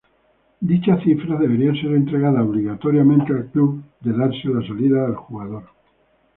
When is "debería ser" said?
1.37-1.91